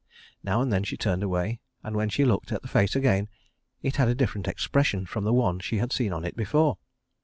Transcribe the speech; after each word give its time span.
Now 0.43 0.63
and 0.63 0.73
then 0.73 0.83
she 0.83 0.97
turned 0.97 1.21
away, 1.21 1.59
and 1.83 1.95
when 1.95 2.09
she 2.09 2.25
looked 2.25 2.51
at 2.51 2.63
the 2.63 2.67
face 2.67 2.95
again, 2.95 3.29
it 3.83 3.97
had 3.97 4.07
a 4.07 4.15
different 4.15 4.47
expression 4.47 5.05
from 5.05 5.25
the 5.25 5.31
one 5.33 5.59
she 5.59 5.77
had 5.77 5.93
seen 5.93 6.11
on 6.11 6.25
it 6.25 6.35
before. 6.35 6.79